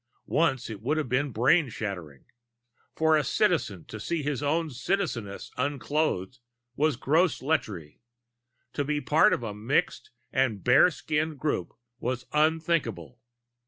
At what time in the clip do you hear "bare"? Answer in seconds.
10.63-10.89